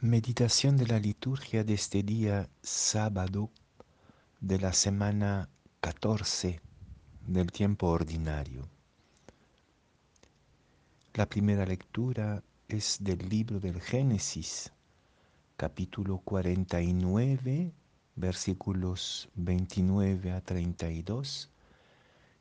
[0.00, 3.50] Meditación de la liturgia de este día sábado
[4.40, 5.48] de la semana
[5.80, 6.60] 14
[7.26, 8.68] del tiempo ordinario.
[11.14, 14.70] La primera lectura es del libro del Génesis,
[15.56, 17.72] capítulo 49,
[18.14, 21.50] versículos 29 a 32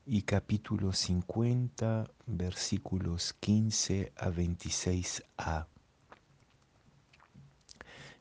[0.06, 5.66] y capítulo 50, versículos 15 a 26a.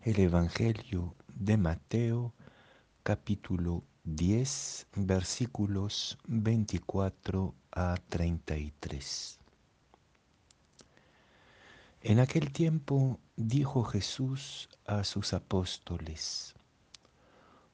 [0.06, 2.32] El Evangelio de Mateo,
[3.02, 9.40] capítulo 10, versículos 24 a 33.
[12.02, 16.54] En aquel tiempo dijo Jesús a sus apóstoles,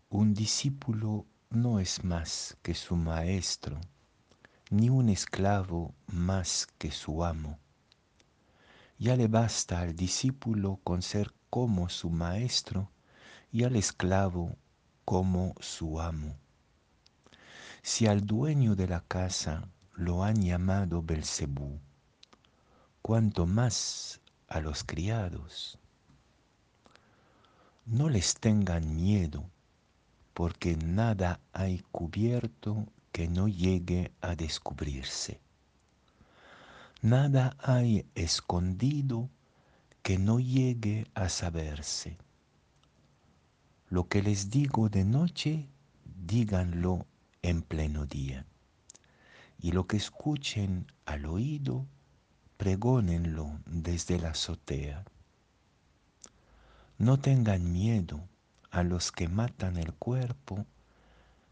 [0.09, 3.79] un discípulo no es más que su maestro,
[4.71, 7.59] ni un esclavo más que su amo.
[8.97, 12.91] Ya le basta al discípulo con ser como su maestro
[13.53, 14.57] y al esclavo
[15.05, 16.35] como su amo.
[17.83, 21.79] Si al dueño de la casa lo han llamado Belcebú,
[23.03, 24.19] cuanto más
[24.49, 25.79] a los criados.
[27.85, 29.45] No les tengan miedo,
[30.33, 35.39] porque nada hay cubierto que no llegue a descubrirse.
[37.03, 39.29] Nada hay escondido
[40.03, 42.17] que no llegue a saberse.
[43.89, 45.69] Lo que les digo de noche,
[46.05, 47.07] díganlo
[47.43, 48.45] en pleno día.
[49.61, 51.87] Y lo que escuchen al oído,
[52.57, 55.05] pregónenlo desde la azotea.
[56.99, 58.21] No tengan miedo
[58.71, 60.67] a los que matan el cuerpo,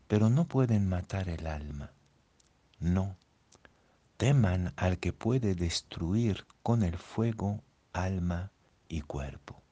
[0.08, 1.92] pero no pueden matar el alma.
[2.80, 3.16] No,
[4.16, 8.50] teman al que puede destruir con el fuego alma
[8.88, 9.62] y cuerpo.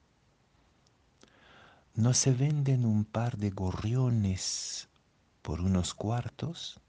[1.95, 4.87] ¿No se venden un par de gorriones
[5.41, 6.79] por unos cuartos?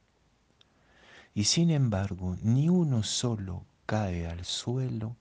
[1.34, 5.16] Y sin embargo, ni uno solo cae al suelo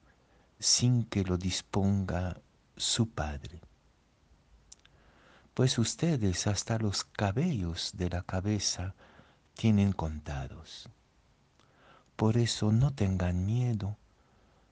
[0.60, 2.40] sin que lo disponga
[2.76, 3.62] su Padre.
[5.54, 8.96] Pues ustedes hasta los cabellos de la cabeza
[9.56, 10.90] tienen contados.
[12.16, 13.98] Por eso no tengan miedo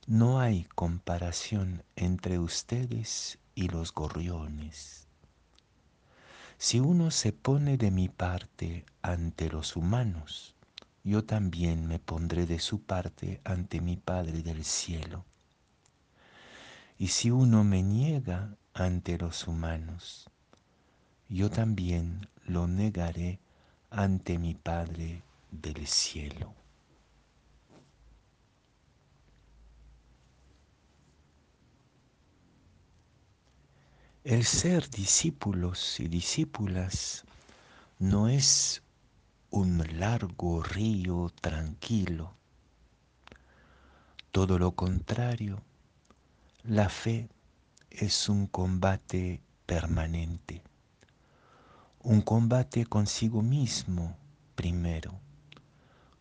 [0.07, 5.05] no hay comparación entre ustedes y los gorriones.
[6.57, 10.55] Si uno se pone de mi parte ante los humanos,
[11.03, 15.25] yo también me pondré de su parte ante mi Padre del cielo.
[16.97, 20.29] Y si uno me niega ante los humanos,
[21.27, 23.39] yo también lo negaré
[23.89, 26.53] ante mi Padre del cielo.
[34.29, 37.23] El ser discípulos y discípulas
[37.97, 38.83] no es
[39.51, 42.33] un largo río tranquilo.
[44.33, 45.61] Todo lo contrario,
[46.63, 47.29] la fe
[47.89, 50.61] es un combate permanente,
[52.01, 54.17] un combate consigo mismo
[54.55, 55.21] primero,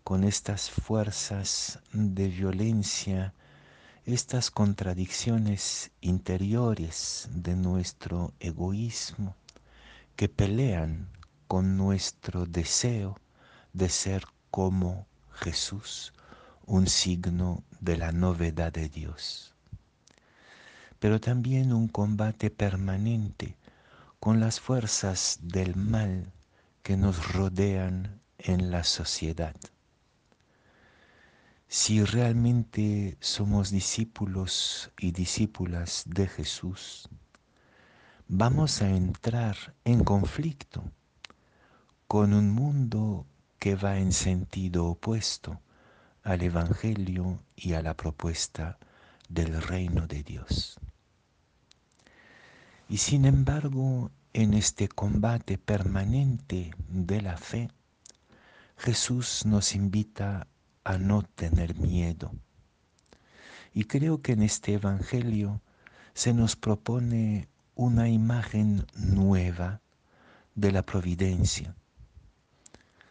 [0.04, 3.34] con estas fuerzas de violencia
[4.06, 9.34] estas contradicciones interiores de nuestro egoísmo
[10.14, 11.08] que pelean
[11.48, 13.18] con nuestro deseo
[13.72, 14.22] de ser
[14.52, 16.12] como Jesús,
[16.66, 19.54] un signo de la novedad de Dios.
[21.00, 23.56] Pero también un combate permanente
[24.20, 26.32] con las fuerzas del mal
[26.84, 29.56] que nos rodean en la sociedad
[31.69, 37.09] si realmente somos discípulos y discípulas de Jesús,
[38.28, 40.84] vamos a entrar en conflicto
[42.06, 43.27] con un mundo
[43.59, 45.60] que va en sentido opuesto
[46.22, 48.78] al Evangelio y a la propuesta
[49.28, 50.78] del reino de Dios.
[52.89, 57.71] Y sin embargo, en este combate permanente de la fe,
[58.77, 60.47] Jesús nos invita
[60.86, 62.30] a no tener miedo.
[63.74, 65.60] Y creo que en este Evangelio
[66.15, 69.80] se nos propone una imagen nueva
[70.54, 71.74] de la providencia.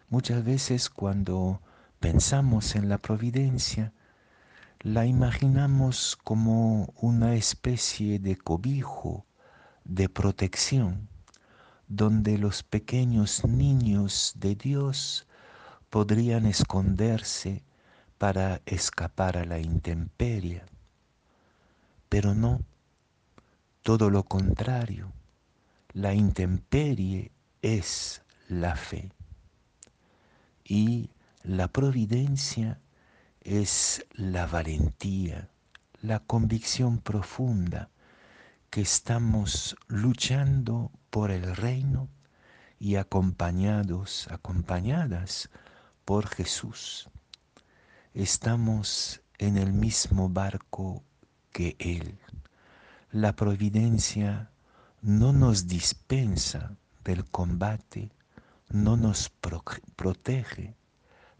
[0.07, 1.61] Muchas veces cuando
[1.99, 3.91] pensamos en la providencia,
[4.79, 9.25] la imaginamos como una especie de cobijo,
[9.83, 11.09] de protección,
[11.89, 15.27] donde los pequeños niños de Dios
[15.89, 17.63] podrían esconderse
[18.17, 20.63] para escapar a la intemperie.
[22.09, 22.61] Pero no,
[23.83, 25.13] Todo lo contrario,
[25.93, 29.11] la intemperie es la fe
[30.63, 31.11] y
[31.43, 32.79] la providencia
[33.41, 35.49] es la valentía,
[36.01, 37.89] la convicción profunda
[38.71, 42.09] que estamos luchando por el reino
[42.79, 45.49] y acompañados, acompañadas
[46.05, 47.09] por Jesús.
[48.13, 51.03] Estamos en el mismo barco
[51.51, 52.19] que Él.
[53.11, 54.51] La providencia
[55.01, 58.11] no nos dispensa del combate,
[58.69, 59.31] no nos
[59.95, 60.75] protege,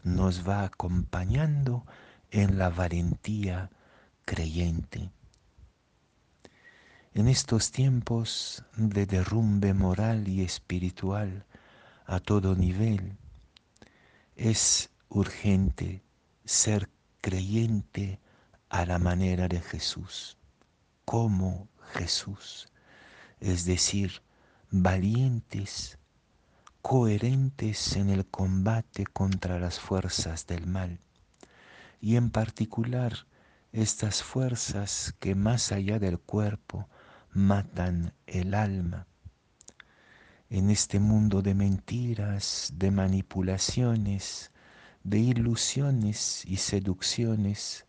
[0.02, 1.86] nos va acompañando
[2.30, 3.70] en la valentía
[4.24, 5.10] creyente.
[7.14, 11.46] En estos tiempos de derrumbe moral y espiritual
[12.04, 13.16] a todo nivel,
[14.36, 16.04] es urgente
[16.44, 16.90] ser
[17.22, 18.20] creyente
[18.68, 20.36] a la manera de Jesús,
[21.06, 22.68] como Jesús,
[23.40, 24.22] es decir,
[24.70, 25.98] valientes,
[26.82, 31.00] coherentes en el combate contra las fuerzas del mal,
[32.00, 33.26] y en particular
[33.72, 36.88] estas fuerzas que más allá del cuerpo
[37.30, 39.06] matan el alma.
[40.48, 44.52] En este mundo de mentiras, de manipulaciones,
[45.02, 47.84] de ilusiones y seducciones,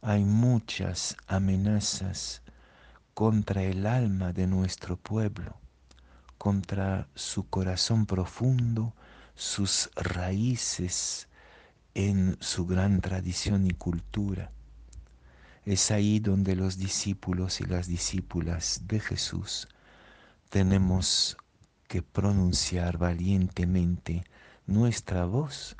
[0.00, 2.42] hay muchas amenazas
[3.14, 5.56] contra el alma de nuestro pueblo,
[6.38, 8.94] contra su corazón profundo,
[9.34, 11.28] sus raíces
[11.94, 14.52] en su gran tradición y cultura.
[15.64, 19.66] Es ahí donde los discípulos y las discípulas de Jesús
[20.48, 21.36] tenemos
[21.88, 24.22] que pronunciar valientemente
[24.66, 25.76] nuestra voz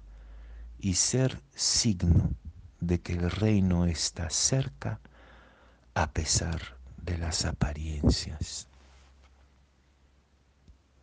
[0.78, 2.34] y ser signo
[2.80, 5.00] de que el reino está cerca
[5.94, 8.68] a pesar de las apariencias.